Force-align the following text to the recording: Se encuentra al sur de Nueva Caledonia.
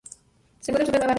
Se 0.59 0.71
encuentra 0.71 0.71
al 0.71 0.73
sur 0.73 0.73
de 0.73 0.73
Nueva 0.73 0.85
Caledonia. 1.01 1.09